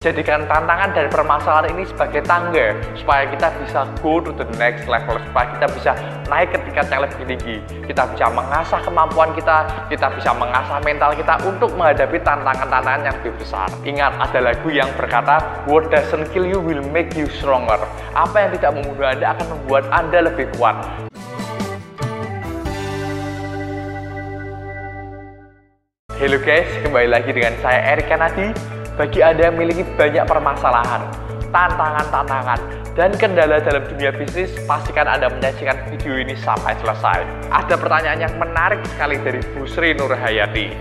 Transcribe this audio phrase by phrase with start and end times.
[0.00, 5.20] Jadikan tantangan dan permasalahan ini sebagai tangga supaya kita bisa go to the next level,
[5.28, 5.92] supaya kita bisa
[6.24, 7.56] naik ke tingkat yang lebih tinggi.
[7.84, 13.44] Kita bisa mengasah kemampuan kita, kita bisa mengasah mental kita untuk menghadapi tantangan-tantangan yang lebih
[13.44, 13.68] besar.
[13.84, 17.76] Ingat, ada lagu yang berkata, What doesn't kill you will make you stronger.
[18.16, 20.80] Apa yang tidak membunuh Anda akan membuat Anda lebih kuat.
[26.16, 31.08] Halo guys, kembali lagi dengan saya Erik Kanadi bagi Anda yang memiliki banyak permasalahan,
[31.48, 32.60] tantangan-tantangan,
[32.92, 37.24] dan kendala dalam dunia bisnis, pastikan Anda menyaksikan video ini sampai selesai.
[37.48, 40.76] Ada pertanyaan yang menarik sekali dari Bu Sri Nurhayati.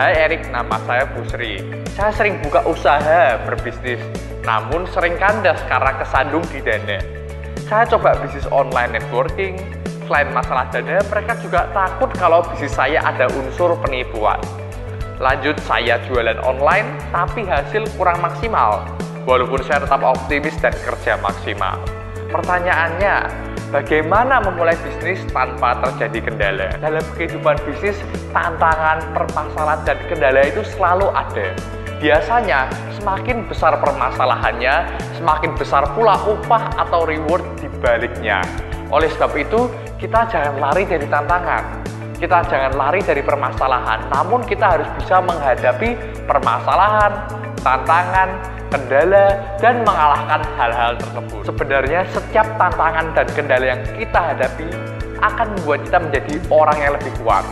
[0.00, 1.60] Hai Erik, nama saya Bu Sri.
[1.92, 4.00] Saya sering buka usaha berbisnis,
[4.48, 6.96] namun sering kandas karena kesandung di dana.
[7.68, 9.60] Saya coba bisnis online networking,
[10.08, 14.40] selain masalah dana, mereka juga takut kalau bisnis saya ada unsur penipuan.
[15.22, 18.82] Lanjut saya jualan online tapi hasil kurang maksimal.
[19.22, 21.78] Walaupun saya tetap optimis dan kerja maksimal.
[22.34, 23.30] Pertanyaannya,
[23.70, 26.68] bagaimana memulai bisnis tanpa terjadi kendala?
[26.82, 27.94] Dalam kehidupan bisnis,
[28.34, 31.54] tantangan, permasalahan, dan kendala itu selalu ada.
[32.02, 32.66] Biasanya,
[32.98, 38.42] semakin besar permasalahannya, semakin besar pula upah atau reward di baliknya.
[38.90, 41.83] Oleh sebab itu, kita jangan lari dari tantangan
[42.18, 47.12] kita jangan lari dari permasalahan, namun kita harus bisa menghadapi permasalahan,
[47.60, 48.28] tantangan,
[48.70, 49.26] kendala,
[49.58, 51.42] dan mengalahkan hal-hal tersebut.
[51.46, 54.68] Sebenarnya setiap tantangan dan kendala yang kita hadapi
[55.22, 57.44] akan membuat kita menjadi orang yang lebih kuat.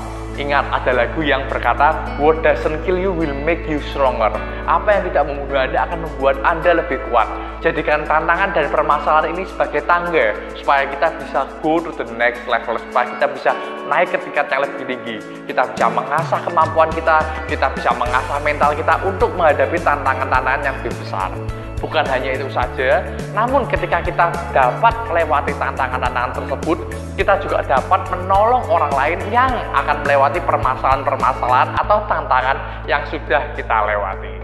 [0.43, 4.35] Ingat ada lagu yang berkata, What doesn't kill you will make you stronger.
[4.67, 7.31] Apa yang tidak membunuh Anda akan membuat Anda lebih kuat.
[7.63, 12.75] Jadikan tantangan dan permasalahan ini sebagai tangga, supaya kita bisa go to the next level,
[12.75, 13.51] supaya kita bisa
[13.87, 15.17] naik ke tingkat yang lebih tinggi.
[15.47, 20.91] Kita bisa mengasah kemampuan kita, kita bisa mengasah mental kita untuk menghadapi tantangan-tantangan yang lebih
[21.07, 21.31] besar.
[21.79, 26.79] Bukan hanya itu saja, namun ketika kita dapat melewati tantangan-tantangan tersebut,
[27.13, 32.57] kita juga dapat menolong orang lain yang akan melewati permasalahan-permasalahan atau tantangan
[32.89, 34.35] yang sudah kita lewati.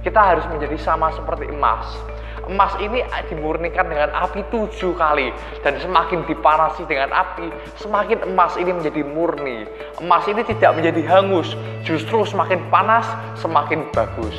[0.00, 1.84] Kita harus menjadi sama seperti emas.
[2.48, 5.28] Emas ini dimurnikan dengan api tujuh kali
[5.60, 9.68] dan semakin dipanasi dengan api, semakin emas ini menjadi murni.
[10.00, 11.52] Emas ini tidak menjadi hangus,
[11.84, 13.04] justru semakin panas,
[13.36, 14.32] semakin bagus.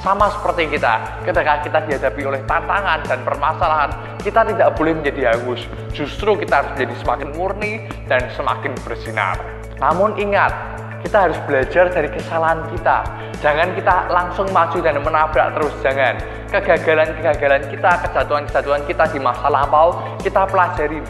[0.00, 3.92] Sama seperti kita, ketika kita dihadapi oleh tantangan dan permasalahan,
[4.24, 5.60] kita tidak boleh menjadi hangus.
[5.92, 9.36] Justru kita harus menjadi semakin murni dan semakin bersinar.
[9.76, 10.56] Namun ingat,
[11.04, 13.04] kita harus belajar dari kesalahan kita.
[13.44, 16.16] Jangan kita langsung maju dan menabrak terus, jangan.
[16.48, 21.04] Kegagalan-kegagalan kita, kejatuhan-kejatuhan kita di masa lampau, kita pelajari,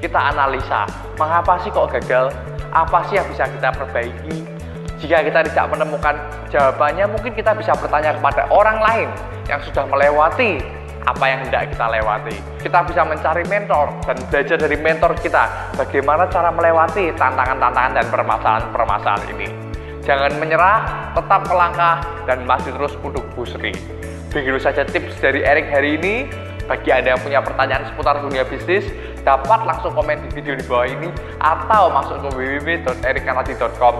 [0.00, 0.88] kita analisa.
[1.20, 2.32] Mengapa sih kok gagal?
[2.72, 4.59] Apa sih yang bisa kita perbaiki?
[5.00, 6.12] Jika kita tidak menemukan
[6.52, 9.08] jawabannya, mungkin kita bisa bertanya kepada orang lain
[9.48, 10.60] yang sudah melewati
[11.08, 12.36] apa yang hendak kita lewati.
[12.60, 19.24] Kita bisa mencari mentor dan belajar dari mentor kita bagaimana cara melewati tantangan-tantangan dan permasalahan-permasalahan
[19.32, 19.48] ini.
[20.04, 20.78] Jangan menyerah,
[21.16, 23.72] tetap melangkah, dan maju terus untuk Busri.
[24.28, 26.14] Begitu saja tips dari Erik hari ini.
[26.68, 28.86] Bagi Anda yang punya pertanyaan seputar dunia bisnis,
[29.22, 31.08] dapat langsung komen di video di bawah ini
[31.38, 33.94] atau masuk ke www.erikanadi.com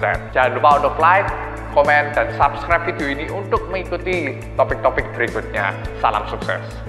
[0.00, 0.18] chat.
[0.34, 1.28] Jangan lupa untuk like,
[1.74, 5.74] komen, dan subscribe video ini untuk mengikuti topik-topik berikutnya.
[5.98, 6.84] Salam sukses!